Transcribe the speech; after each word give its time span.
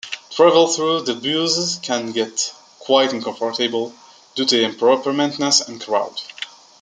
Travel 0.31 0.65
through 0.65 1.01
the 1.03 1.13
buses 1.13 1.77
can 1.79 2.11
get 2.11 2.55
quite 2.79 3.13
uncomfortable 3.13 3.93
due 4.33 4.45
to 4.45 4.59
improper 4.63 5.13
maintenance 5.13 5.61
and 5.61 5.79
crowds. 5.79 6.27